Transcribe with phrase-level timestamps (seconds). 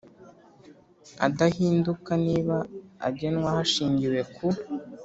[1.25, 2.57] Adahinduka niba
[3.07, 4.47] agenwa hashingiwe ku